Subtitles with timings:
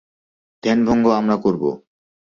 [0.63, 1.63] ধ্যানভঙ্গ আমরা করব।